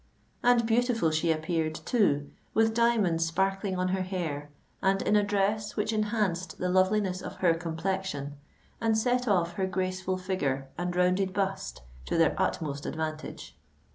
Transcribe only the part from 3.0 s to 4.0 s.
sparkling on